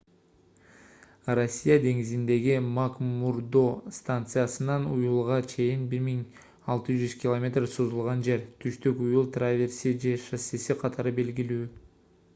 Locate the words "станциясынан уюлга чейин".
3.97-5.83